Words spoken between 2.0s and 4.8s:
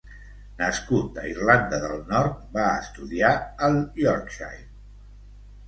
Nord, va estudiar al Yorkshire.